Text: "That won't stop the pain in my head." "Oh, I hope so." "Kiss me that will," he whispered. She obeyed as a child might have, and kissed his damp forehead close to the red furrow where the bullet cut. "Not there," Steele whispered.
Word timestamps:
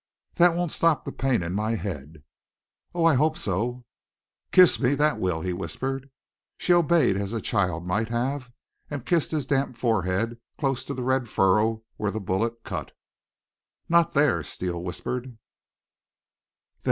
"That 0.33 0.55
won't 0.55 0.71
stop 0.71 1.05
the 1.05 1.11
pain 1.11 1.43
in 1.43 1.53
my 1.53 1.75
head." 1.75 2.23
"Oh, 2.95 3.05
I 3.05 3.13
hope 3.13 3.37
so." 3.37 3.85
"Kiss 4.51 4.79
me 4.79 4.95
that 4.95 5.19
will," 5.19 5.41
he 5.41 5.53
whispered. 5.53 6.09
She 6.57 6.73
obeyed 6.73 7.17
as 7.17 7.33
a 7.33 7.39
child 7.39 7.85
might 7.85 8.09
have, 8.09 8.51
and 8.89 9.05
kissed 9.05 9.29
his 9.29 9.45
damp 9.45 9.77
forehead 9.77 10.39
close 10.57 10.83
to 10.85 10.95
the 10.95 11.03
red 11.03 11.29
furrow 11.29 11.83
where 11.97 12.09
the 12.09 12.19
bullet 12.19 12.63
cut. 12.63 12.93
"Not 13.87 14.13
there," 14.13 14.41
Steele 14.41 14.81
whispered. 14.83 15.37